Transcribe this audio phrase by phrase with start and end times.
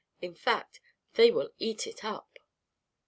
[0.19, 0.81] In fact,
[1.13, 2.39] they will eat it up."